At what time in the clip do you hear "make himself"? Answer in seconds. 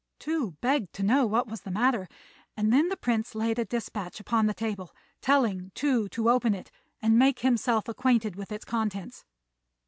7.19-7.87